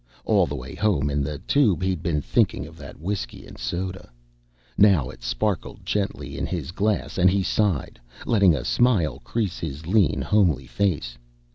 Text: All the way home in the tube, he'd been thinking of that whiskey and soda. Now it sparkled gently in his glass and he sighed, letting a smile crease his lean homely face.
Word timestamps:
All 0.25 0.47
the 0.47 0.55
way 0.55 0.73
home 0.73 1.11
in 1.11 1.21
the 1.23 1.37
tube, 1.37 1.83
he'd 1.83 2.01
been 2.01 2.23
thinking 2.23 2.65
of 2.65 2.75
that 2.77 2.99
whiskey 2.99 3.45
and 3.45 3.55
soda. 3.55 4.09
Now 4.75 5.11
it 5.11 5.21
sparkled 5.21 5.85
gently 5.85 6.39
in 6.39 6.47
his 6.47 6.71
glass 6.71 7.19
and 7.19 7.29
he 7.29 7.43
sighed, 7.43 8.01
letting 8.25 8.55
a 8.55 8.65
smile 8.65 9.19
crease 9.23 9.59
his 9.59 9.85
lean 9.85 10.19
homely 10.23 10.65
face. 10.65 11.19